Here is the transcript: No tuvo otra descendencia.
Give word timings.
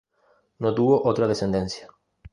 No 0.57 0.73
tuvo 0.73 1.05
otra 1.07 1.27
descendencia. 1.27 1.87